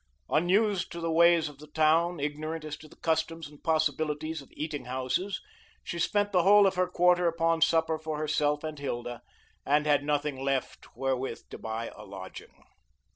[0.31, 4.49] Unused to the ways of the town, ignorant as to the customs and possibilities of
[4.53, 5.43] eating houses,
[5.83, 9.21] she spent the whole of her quarter upon supper for herself and Hilda,
[9.63, 12.63] and had nothing left wherewith to buy a lodging.